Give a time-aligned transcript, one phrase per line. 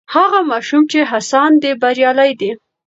[0.15, 2.51] هغه ماشوم چې هڅاند دی بریالی دی.